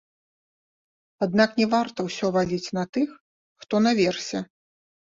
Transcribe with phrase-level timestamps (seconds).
[1.27, 3.07] Аднак не варта ўсё валіць на тых,
[3.65, 4.39] хто наверсе.